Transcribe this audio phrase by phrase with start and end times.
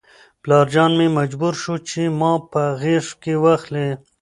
[0.43, 3.87] پلارجان مې مجبور شو چې ما په غېږ کې واخلي.